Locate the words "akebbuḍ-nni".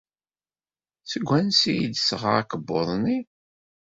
2.41-3.17